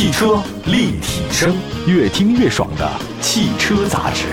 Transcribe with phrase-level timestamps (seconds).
[0.00, 1.54] 汽车立体声，
[1.86, 4.24] 越听越爽的汽车杂志。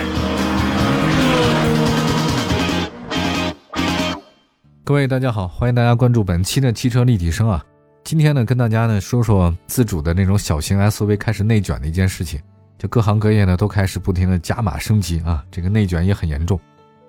[4.86, 7.62] 各位大家好，欢迎大家关注本期的汽车立体声啊。
[8.06, 12.40] 今天呢，跟大家呢说说自主的那种小型 SUV 开始内卷的一件事情。
[12.78, 16.58] 就各行各业呢都开始不停的加码升级啊，这个内卷也很严重。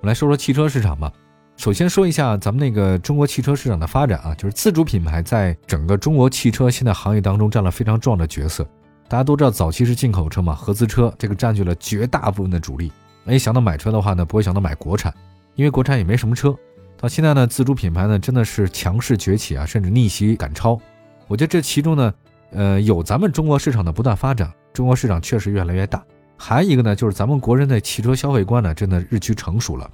[0.00, 1.12] 我们来说说汽车市场吧。
[1.59, 8.65] 首先说一下咱们那个中国汽车市场的发展啊，就是自主品牌在整个中国汽车现在行业当中占了非常重要的角色。
[9.09, 12.92] 大家都知道，早期是进口车嘛，合资车这个占据了绝大部分的主力。
[13.27, 15.12] 一想到买车的话呢，不会想到买国产，
[15.56, 16.55] 因为国产也没什么车。
[16.96, 20.80] 到现在呢，自主品牌呢真的是强势崛起啊，甚至逆袭赶超。
[21.27, 22.15] 我觉得这其中呢，
[22.52, 26.04] 呃，有咱们中国市场的不断发展，中国市场确实越来越大。
[26.37, 29.90] 还有一个呢，就是咱们国人的汽车消费观呢，真的日趋成熟了。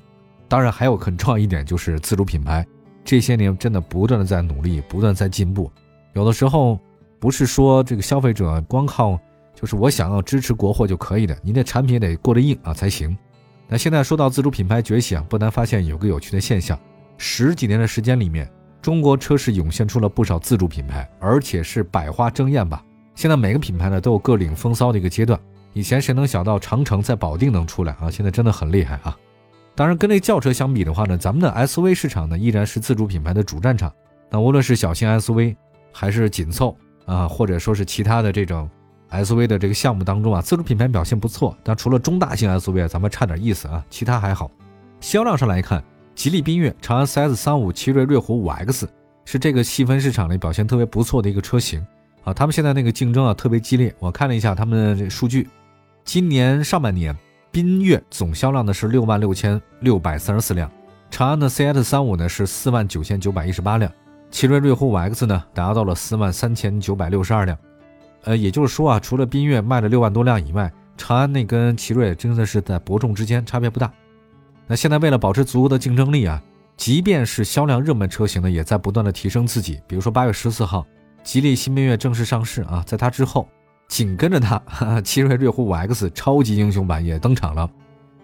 [0.48, 2.66] 当然，还有很重要一点就是自主品牌，
[3.04, 5.70] 这些年真的不断的在努力，不断在进步。
[6.12, 6.78] 有的时候
[7.18, 9.18] 不是说这个消费者光靠
[9.54, 13.16] 就是我想要支持国货就可以的，你的产品得过得硬啊才行。
[13.66, 16.78] 那现在说到自主品牌崛起啊，不难发现有个有趣的现象。
[17.16, 18.48] 十几年的时间里面，
[18.82, 22.84] 中国车市涌现出了不少自主品牌，而且是百花争艳吧。
[23.14, 25.40] 现在每个品牌呢都有各领风骚的一个阶段。
[25.72, 28.10] 以前谁能想到长城在保定能出来啊？
[28.10, 29.16] 现在真的很厉害啊！
[29.74, 33.92] 当然，跟那轿车相比的话呢，咱们的 SUV 市场呢依然是自主品牌的主战场。
[34.30, 35.56] 那无论是小型 SUV
[35.92, 38.68] 还是紧凑啊，或者说是其他的这种
[39.10, 41.56] SUV 的这个项目当中啊，自主品牌表现不错。
[41.62, 44.50] 但除了中大型 SUV 啊，咱们差点意思啊，其他还好。
[45.00, 45.82] 销量上来看。
[46.14, 48.86] 吉利缤越、长安 CS35、奇瑞瑞虎 5X
[49.24, 51.84] 是这个细分市场里表现特别不错的一个车型
[52.22, 52.32] 啊。
[52.32, 53.92] 他们现在那个竞争啊特别激烈。
[53.98, 55.48] 我看了一下他们的数据，
[56.04, 57.12] 今年上半年
[57.54, 60.68] 缤越总销量呢是六万六千六百三十四辆，
[61.08, 63.88] 长安的 CS35 呢是四万九千九百一十八辆，
[64.28, 67.56] 奇瑞瑞虎 5X 呢达到了四万三千九百六十二辆。
[68.24, 73.88] 呃，也就是说啊，除了缤越卖了六万多辆以外，长安那跟奇瑞真的是在伯仲之间，差别不大。
[74.66, 76.42] 那现在为了保持足够的竞争力啊，
[76.76, 79.80] 即便是销量热门车型呢，也在不断的提升自己。
[79.86, 80.84] 比如说八月十四号，
[81.22, 83.48] 吉利新缤越正式上市啊，在它之后，
[83.94, 84.60] 紧跟着它，
[85.02, 87.70] 奇瑞瑞虎 5X 超级英雄版也登场了，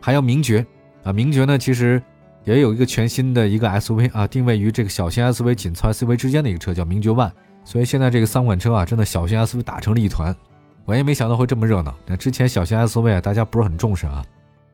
[0.00, 0.66] 还有名爵
[1.04, 2.02] 啊，名爵呢其实
[2.42, 7.30] 也有一个全新的一个 SUV 啊，定位于这个小型 SUV、紧凑 SUV 之间的一个车叫名爵 One。
[7.64, 10.34] 所以现在这个三款车啊，真的小型 SUV 打成了一团，
[10.86, 11.94] 我也没想到会这么热闹。
[12.04, 14.24] 那之前小型 SUV 啊，大家不是很重视啊。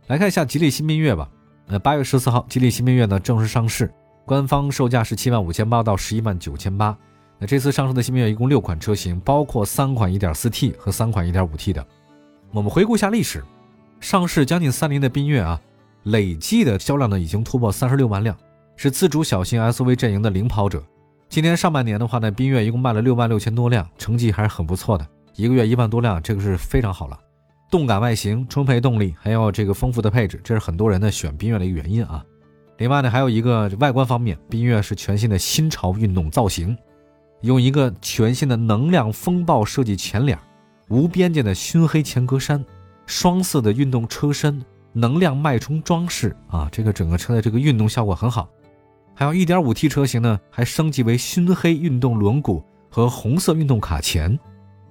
[0.06, 1.28] 来看一下吉利新缤越吧。
[1.66, 3.92] 呃八月十四号，吉利新缤越呢正式上市，
[4.24, 6.96] 官方售价是七万五千八到十一万九千八。
[7.38, 11.86] 那这次上市的新缤越一共六款车型，包括三款 1.4T 和三款 1.5T 的。
[12.52, 13.44] 我们回顾一下历史，
[14.00, 15.60] 上市将近三年的缤越啊，
[16.04, 18.36] 累计的销量呢已经突破三十六万辆，
[18.76, 20.82] 是自主小型 SUV 阵营的领跑者。
[21.28, 27.18] 今年上半年的话呢，缤越一共卖了六万六千多辆，成绩还是很不错的，一个月一万多辆，这个是非常好了。
[27.68, 32.24] 动感外形、充沛动力，还有这个丰富的配置，这是很多人呢选缤越的一个原因啊。
[32.78, 36.78] 另外呢，还有一个外观方面，缤越是全新的新潮运动造型，
[37.42, 40.38] 用一个全新的能量风暴设计前脸，
[40.88, 42.64] 无边界的熏黑前格栅，
[43.06, 48.48] 双色的运动车身，能量脉冲装饰啊，这个整个车的这个运动效果很好。
[49.14, 54.38] 还有 1.5T 车型呢，还升级为熏黑运动轮毂和红色运动卡钳。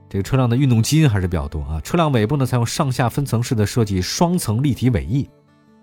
[0.07, 1.81] 这个车辆的运动基因还是比较多啊。
[1.81, 5.29] 车辆尾部呢，采用上下分层式的设计，双层立体尾翼，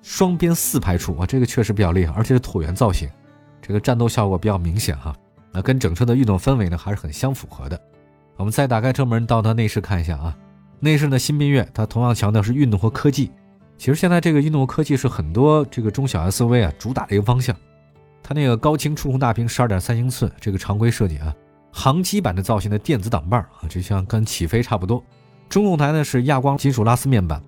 [0.00, 3.09] 双边四排处啊，这个确实比较厉害，而且是椭圆造型，
[3.61, 5.15] 这个战斗效果比较明显哈。
[5.53, 7.81] 那跟整车的运动氛围呢，还是很相符合的。
[8.37, 10.37] 我们再打开车门到它内饰看一下啊。
[10.81, 13.31] 内饰呢，新缤越它同样强调是运动和科技。
[13.77, 17.55] 其实现在这个运动和科技是很多这个中小 SUV 啊主打的一个方向。
[18.23, 21.35] 它那个高清触控大屏，十二点三英寸，这个常规设计啊。
[21.73, 25.03] 航机版的造型的电子挡把啊，就像跟起飞差不多。
[25.49, 27.43] 中控台呢是亚光金属拉丝面板。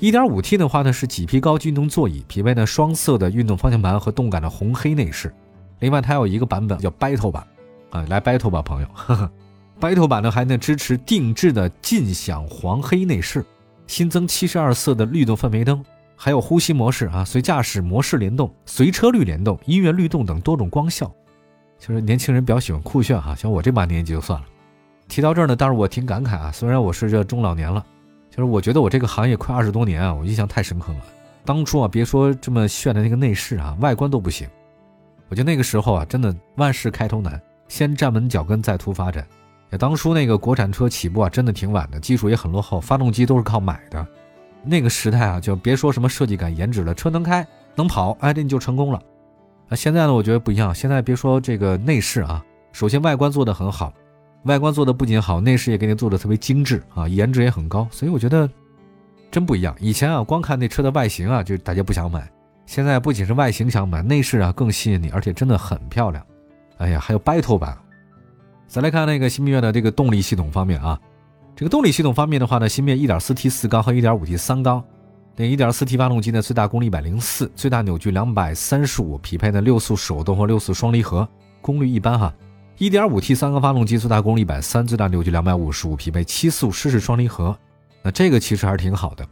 [0.00, 5.34] 1.5T 的话呢是麂皮高级运动座椅，匹配呢双色的运动方向盘和动感的红黑内饰。
[5.80, 7.46] 另外它有一个版本叫 Battle 版
[7.90, 9.30] 啊，来 Battle 吧朋友呵呵。
[9.80, 13.44] Battle 版呢还能支持定制的劲享黄黑内饰，
[13.86, 15.84] 新增72色的律动氛围灯，
[16.16, 21.10] 还有呼吸模式啊，随驾驶模式联动、随车率联动、音乐律动等多种光效。
[21.78, 24.46] 就是年轻人比较喜欢酷炫哈，像我这把年纪就算了。
[25.06, 27.86] 提到这儿呢，但是我挺感慨啊，虽然我是这中老年了，
[28.28, 30.98] 就是我觉得我这个行业快二十多年啊，我印象太深刻了。
[31.44, 34.48] 当初啊，别说这么炫的那个内饰啊，外观都不行。
[35.28, 39.24] 我觉得那个时候啊，真的万事开头难，先站稳脚跟再图发展。
[39.78, 44.06] 当初那个国产车起步啊，真的挺晚的，技术也很落后，发动机都是靠买的。
[44.64, 48.98] 那个时代啊，就别说什么设计感、颜值了，车能开能跑，哎，这你就成功了。
[49.68, 50.14] 啊现在呢？
[50.14, 50.74] 我觉得不一样。
[50.74, 52.42] 现在别说这个内饰啊，
[52.72, 53.92] 首先外观做得很好，
[54.44, 58.48] 外观做的不仅好，内饰也给你做的特别精致啊，颜值也很高，所以我觉得
[59.30, 59.76] 真不一样。
[59.78, 62.26] 以前啊，光看那车的外形啊，就大家不想买，
[62.64, 66.24] 现在不仅是外形想买，内饰啊更吸引你，而且真的很漂亮。
[66.78, 67.76] 哎呀，还有 Battle 版。
[68.66, 70.98] 再来看那个新缤越的这个动力系统方面啊，
[71.54, 74.82] 这个动力系统方面的话呢，新缤越 1.4T 四缸和 1.5T 三缸。
[75.36, 81.28] 那 1.4T 发动机呢，最大功率104，最大扭矩235，匹配的六速手动和六速双离合，
[81.60, 82.34] 功率一般哈。
[82.78, 87.56] 1.5T 三缸发动机最大功率130，最大扭矩255，匹配七速湿式双离合。
[88.02, 89.26] 那这个其实还是挺好的。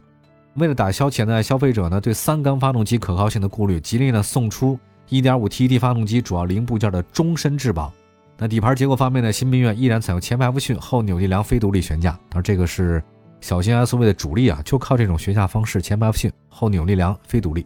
[0.55, 7.91] 为了打消潜在消费者呢对三缸发动机可靠性的顾虑，吉利呢送出 1.5T 发动机主要零部件的终身质保。
[8.37, 13.03] 那底盘结构方面呢，新缤越依然采用前麦弗逊后扭力梁非独立悬架，当然这个是。
[13.39, 17.63] 小型 SUV 的主力啊，就靠这种悬架方式，前麦弗逊，后扭力梁，非独立。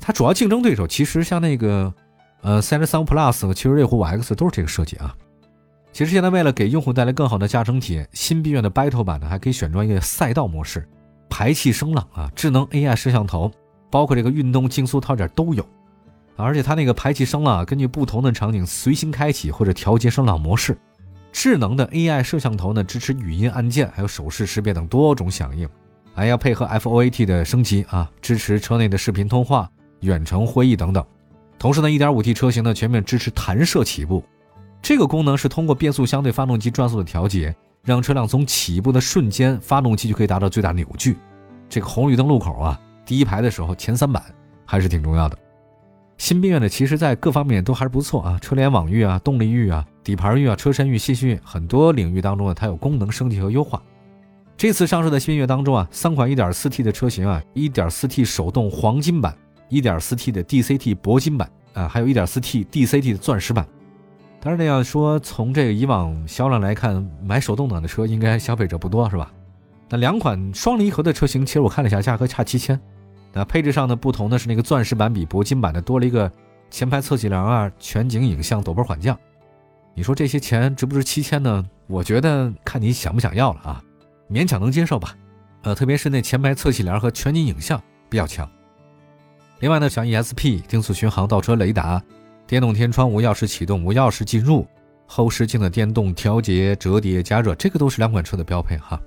[0.00, 1.92] 它主要竞争对手其实像那个，
[2.40, 5.14] 呃，CLA-35 Plus 和奇瑞瑞虎 5X 都是这个设计啊。
[5.92, 10.88] 其实现在为了给用户带来更好的驾乘体验，新缤越的 Battle 版呢还可以选装一个赛道模式，
[11.28, 13.52] 排气声浪啊，智能 AI 摄像头，
[13.90, 15.62] 包括这个运动竞速套件都有。
[16.36, 20.76] 而且它那个排气声浪根据不同的场景随心开启或者调节声浪模式。
[21.32, 25.68] 智能的 AI 摄像头呢，支持语音按键，还有手势识别等多种响应，
[26.14, 31.04] 还要配合 FOAT 的升级啊，支持车内的视频通话、远程会议等等。
[31.58, 34.24] 同时呢，1.5T 车型呢全面支持弹射起步，
[34.80, 41.16] 这个功能是通过变速箱对发动机转速的调节，让车辆从起步的瞬间，发动机就可以达到最大扭矩。
[41.68, 44.22] 这个红绿灯路口啊，第一排的时候前三板
[44.64, 45.36] 还是挺重要的。
[46.26, 53.80] 新缤越呢，其实在各方面都还是不错啊，车联网域啊，动力域啊，底盘域啊，车身域、信息域很多领域当中呢，它有功能升级和优化。
[54.56, 59.32] 这次上市的新缤越当中啊，三款 1.4T 的车型啊，1.4T 手动黄金版
[59.70, 63.64] ，1.4T 的 DCT 铂金版啊，还有 1.4T DCT 的钻石版。
[64.40, 69.30] 当然，那样说从这个以往销量来看，买手动挡的车应该消费者不多是吧？
[69.88, 72.80] 那两款双离合的车型，其实我看了一下，价格差七千。
[73.36, 76.32] 那配置上的不同的是，那个钻石版比铂金版的多了一个
[76.70, 79.14] 前排侧气梁啊，全景影像，陡坡缓降。
[79.94, 81.62] 你说这些钱值不值七千呢？
[81.86, 83.84] 我觉得看你想不想要了啊，
[84.30, 85.14] 勉强能接受吧。
[85.64, 87.78] 呃，特别是那前排侧气梁和全景影像
[88.08, 88.48] 比较强。
[89.60, 92.02] 另外呢，像 ESP 定速巡航、倒车雷达、
[92.46, 94.66] 电动天窗、无钥匙启动、无钥匙进入、
[95.06, 98.98] 后视镜的电动调节、折叠加热，这个都是两款车的标配哈。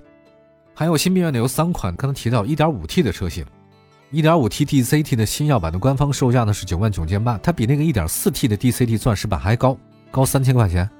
[0.72, 3.44] 还有新变的有三款，刚才提到 1.5T 的车型。
[4.12, 9.76] 1.5T DCT 的新耀版的官方售价呢是九万九千八，它比那个 1.4T 的 DCT 钻石版还高，
[10.10, 10.90] 高三千块钱。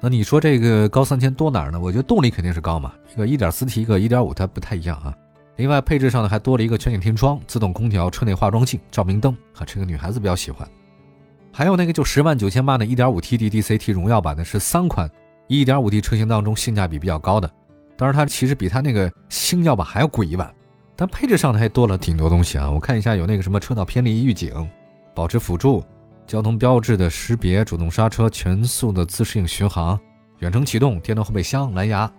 [0.00, 1.78] 那你说这个高三千多哪儿呢？
[1.78, 5.14] 我觉得动力肯定是高嘛，一个 1.4T 一个1.5它不太一样啊。
[5.58, 10.68] 另外配置上呢还多了一个全景天窗、自动空调、车内化妆镜、照明灯啊，这个女孩子比较喜欢。
[11.52, 15.08] 还有那个就十万九千八的 1.5T DCT 荣耀版呢是三款
[15.46, 17.48] 1.5T 车型当中性价比比较高的，
[17.96, 20.52] 当然它其实比它那个星耀版还要贵一万。
[21.00, 22.70] 但配置上呢还多了挺多东西啊！
[22.70, 24.68] 我看一下，有那个什么车道偏离预警、
[25.14, 25.82] 保持辅助、
[26.26, 29.98] 交通标志的识别、主动刹车、全速的自适应巡航、
[30.40, 32.12] 远程启动、电动后备箱、蓝牙，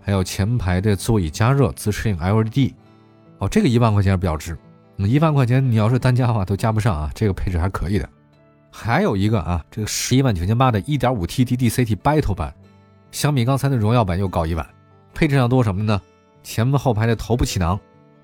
[0.00, 2.74] 还有前排的座椅加热、自适应 LED。
[3.38, 4.56] 哦，这个一万块钱比较值。
[4.94, 7.10] 那一万块钱你要是单加的话都加不上啊！
[7.16, 8.08] 这个配置还可以的。
[8.70, 12.54] 还有一个啊，这个十一万九千八的 1.5T DCT Battle 版，
[13.10, 14.64] 相比刚才的荣耀版又高一万。
[15.12, 16.00] 配置上多什么呢？
[16.44, 17.76] 前后排的头部气囊。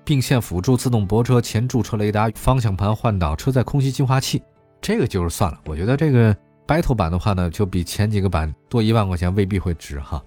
[0.05, 4.41] 并线辅助、自动泊车、前驻车雷达、方向盘换挡、车载空气净化器，
[4.79, 5.59] 这个就是算了。
[5.65, 6.33] 我觉得这个
[6.67, 10.23] Battle 版的话呢，就比前几个版多一万块钱未必会值哈。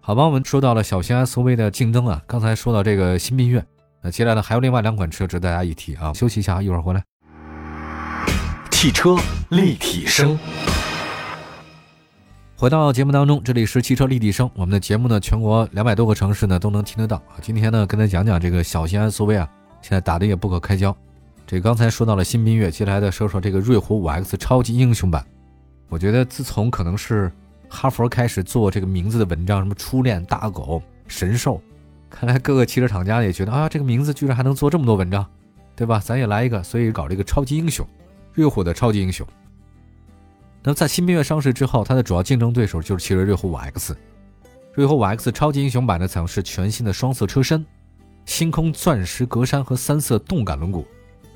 [0.00, 3.62] 好吧，我们说到了小型 SUV 的竞争啊，刚才说到这个新缤越，
[4.00, 6.14] 那接下来呢还有另外两款车值大家一提啊。
[6.14, 7.02] 休息一下，一会儿回来。
[8.70, 9.16] 汽车
[9.50, 10.38] 立体声。
[12.60, 14.50] 回到节目当中，这里是汽车立体声。
[14.54, 17.38] 我们的节目呢，全国两百多个城市呢都能听得到啊。
[17.40, 19.48] 今天呢，跟大家讲讲这个小型 SUV 啊，
[19.80, 20.94] 现在打的也不可开交。
[21.46, 25.24] 这刚才说到了新缤越，接下来再说说这个瑞虎 5X 超级英雄版。
[25.88, 27.30] 我觉得自从可能是
[27.68, 31.62] 哈佛开始做这个名字的文章，什么初恋、大狗、神兽，
[32.10, 35.24] 看来各个汽车厂家也觉得啊，这个名字居然还能做这么多文章，
[35.76, 36.00] 对吧？
[36.04, 37.86] 咱也来一个，所以搞这个超级英雄，
[38.32, 39.24] 瑞虎的超级英雄。
[40.62, 43.94] 那么在新缤越上市之后，它的主要竞争对手就是奇瑞瑞虎 5X。
[44.74, 47.64] 瑞虎 5X 超级英雄版呢，采用是全新的双色车身、
[48.26, 50.84] 星空钻石格栅和三色动感轮毂。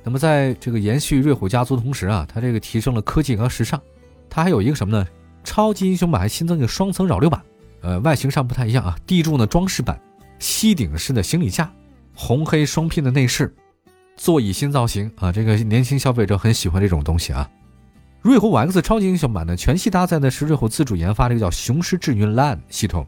[0.04, 3.80] 那么在这个延续瑞虎家族的同时啊，它这个提升了科技和时尚。
[4.28, 5.06] 它还有一个什么呢？
[5.44, 7.42] 超级英雄版还新增一个双层扰流板，
[7.80, 8.96] 呃，外形上不太一样啊。
[9.06, 10.00] 地柱呢装饰板，
[10.38, 11.72] 吸顶式的行李架，
[12.14, 13.54] 红黑双拼的内饰，
[14.16, 17.48] 座椅新造型啊，这个年轻消费者很喜欢这种东西啊。
[18.22, 23.04] 瑞虎 5X 超级英雄版呢，全系搭载的是瑞虎自主研发的一个叫雄狮智云 LAN 系统，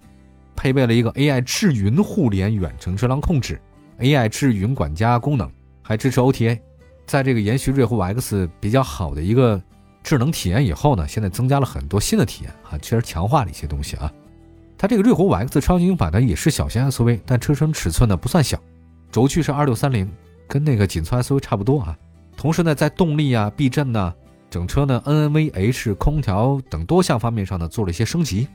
[0.57, 3.61] 配备了一个 AI 智云互联远程车辆控制、
[4.01, 5.49] AI 智云管家功能，
[5.83, 6.59] 还支持 OTA。
[7.07, 9.63] 在这个延续瑞虎 5X 比较好的一个
[10.03, 14.13] 智能体验以后呢，现在增加了很多新的体验啊，确实强化了一些东西啊。
[14.77, 18.59] 它这个瑞虎 5X 超级英雄版呢也是小型 SUV，但车身尺寸呢不算小，
[19.13, 20.11] 轴距是二六三零，
[20.49, 21.97] 跟那个紧凑 SUV 差不多啊。
[22.37, 24.13] 同时呢，在动力啊、避震呢。
[24.55, 28.47] 整车呢，NVH 空调等多项方面上呢做了一些升级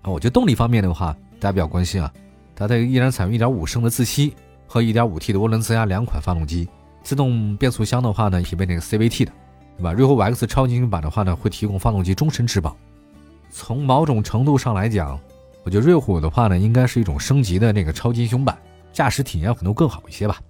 [0.00, 0.06] 啊。
[0.08, 2.08] 我觉得动力方面的话，大家比较关心啊，
[2.54, 4.32] 它这个依然采用1.5升的自吸
[4.64, 6.68] 和 1.5T 的涡轮增压两款发动机。
[7.02, 9.32] 自动变速箱的话呢，匹配那个 CVT 的，
[9.76, 9.92] 对吧？
[9.92, 12.76] 瑞虎 X 超级英版的话呢，会提供发动机终身质保。
[13.50, 15.18] 从某种程度上来讲，
[15.64, 18.56] 我觉得瑞虎的话呢，应该是一种升级的那个超级英雄版，
[18.92, 20.40] 驾驶体验可能更好一些吧。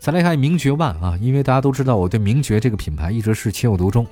[0.00, 4.06] 再来看名爵 ONE 啊，因为大家都知道我对名爵这个品牌一直是情有独钟，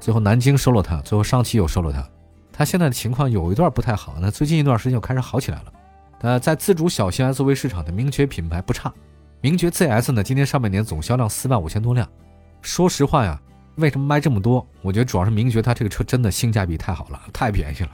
[0.00, 2.04] 最后南京收了它，最后上汽又收了它，
[2.52, 5.72] 它现在的情况有一段不太好，那最近一段时间又开始好起来了。
[6.22, 8.92] 呃，在自主小型 SUV 市场的名爵品牌不差，
[9.40, 12.08] 名爵 ZS 呢，今年上半年总销量四万五千多辆。
[12.60, 13.40] 说实话呀，
[13.76, 14.66] 为什么卖这么多？
[14.82, 17.90] 我觉得主要是名爵它这个车真的性价比太好了，太便宜了。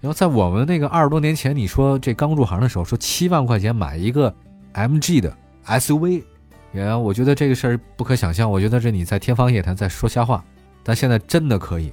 [0.00, 4.34] 然后在我们那个二十多年前，你说这刚入行的时候，说七万块钱买一个
[4.74, 5.32] MG 的
[5.64, 6.24] SUV。
[6.72, 8.50] 也，我觉得这个事儿不可想象。
[8.50, 10.42] 我觉得这你在天方夜谭，在说瞎话。
[10.82, 11.92] 但现在真的可以，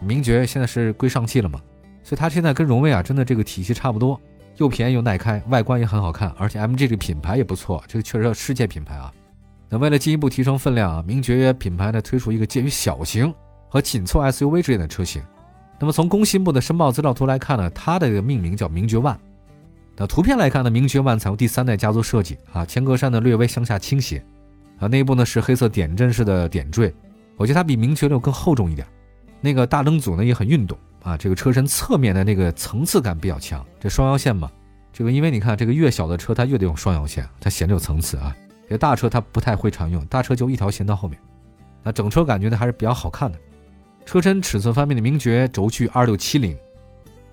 [0.00, 1.60] 名爵现在是归上汽了嘛？
[2.02, 4.20] 所以它现在跟荣威啊，真的这个体系差不多，
[4.58, 9.12] 又便宜又耐开，外观也很好看，而且 MG 这个品牌也不错，这个确实是世界品牌啊。
[9.68, 13.32] 那为了进一步提升分量啊，名爵品牌呢推出一个介于小型
[13.68, 15.22] 和紧凑 SUV 之间的车型。
[15.78, 19.16] 那么从工信部的申报资料图来看呢，它的命名叫名爵 ONE。
[19.98, 24.22] 那图片来看呢，名爵万采用第三代家族设计啊，前格栅呢略微向下倾斜，
[24.78, 26.92] 啊，内部呢是黑色点阵式的点缀，
[27.36, 28.86] 我觉得它比名爵六更厚重一点。
[29.40, 33.64] 那个大灯组呢也很运动啊，这个车身侧面的那个层次感比较强。
[33.80, 34.50] 这双腰线嘛，
[34.92, 38.36] 这个因为你看这个越小的车它越得用双腰线，它显得有层次啊。
[38.68, 41.18] 这大车它不太会常用，大车就一条线到后面。
[41.82, 43.38] 那整车感觉呢还是比较好看的。
[44.04, 46.54] 车身尺寸方面的名爵轴距二六七零。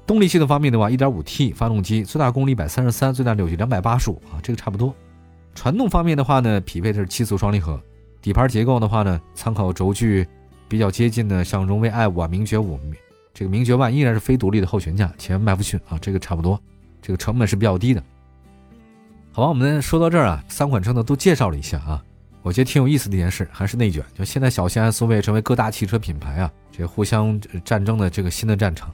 [0.05, 4.93] 动力系统方面的话，1.5T 发动机最大功率一百三十三，最大扭矩两百八十五啊，这个差不多。
[5.55, 7.81] 传动方面的话呢，匹配的是七速双离合。
[8.22, 10.27] 底盘结构的话呢，参考轴距
[10.67, 12.79] 比较接近的像荣威 i5 啊、名爵五，
[13.33, 16.60] 这个名爵 ONE 依然是非独立的后悬架，前麦弗逊啊，这个差不多，
[17.01, 18.03] 这个成本是比较低的。
[19.31, 22.03] 好吧，我们说到这儿啊，三款车呢都介绍了一下啊，
[22.41, 28.91] 我觉得挺有意思的一件事，还是内卷，就现在小型 SUV 成为各大汽车品牌啊这互相战争的这个新的战场。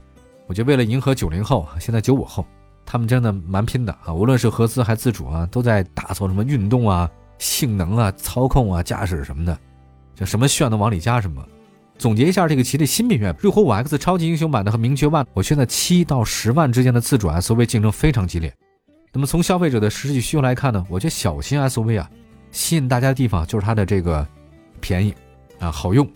[0.49, 2.43] 我觉得为了迎合九零后，现在九五后，
[2.83, 4.11] 他们真的蛮拼的啊！
[4.11, 9.55] 无论是合资还自主啊，都在打造什么运动啊、性能啊、操控啊、驾驶什么的，
[10.15, 11.39] 就什么炫的往里加什么。
[11.99, 18.51] 总结一下这个吉利新品牌瑞虎五 X 超级英雄版的和名爵 ONE，我现在七到十万之间的自主 SUV 竞争非常激烈。
[19.13, 22.09] 那么从消费者的实际需求来看呢，我觉得小型 SUV 啊，
[22.49, 24.27] 吸引大家的地方就是它的这个
[24.81, 25.13] 便宜
[25.59, 26.09] 啊、好用，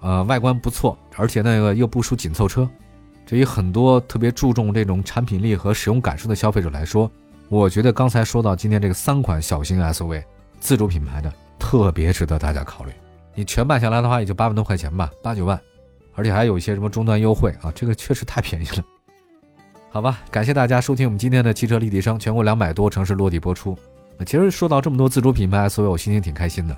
[0.00, 2.68] 呃，外观不错，而且那个又不输紧凑车。
[3.28, 7.10] 对于很多特别注重这种产品力和使用感受的消费者来说，
[7.50, 10.24] 我觉得刚才说到今天这个三款小型 SUV
[10.60, 12.92] 自主品牌的特别值得大家考虑。
[13.34, 15.60] 你全办下来的话，也就八万多块钱吧，八九万，
[16.14, 18.82] 而且还有一些什么终端优惠啊，这个确实太便宜了。
[19.90, 23.76] 好吧，感谢大家收听我们今天的汽车立体声，全国两百多城市落地播出。
[24.24, 26.74] 其实说到这么多自主品牌 SUV，我心情挺开心的。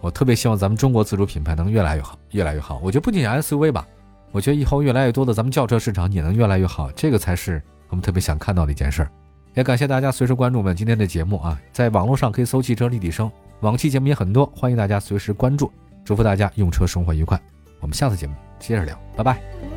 [0.00, 2.80] 我特别希望咱们中国自主品牌能越来越好，越来越好。
[2.82, 3.86] 我觉得不仅是 SUV 吧。
[4.32, 9.10] 我觉得以后越来越多的咱们轿车市场也能越来越好，这个才是我们特别想看到的一件事儿。
[9.54, 13.30] 也感谢大家随时关注我们今天的节目啊，在网络上可以搜“汽车立体声”，
[13.60, 15.72] 往期节目也很多，欢迎大家随时关注。
[16.04, 17.40] 祝福大家用车生活愉快，
[17.80, 19.75] 我们下次节目接着聊，拜拜。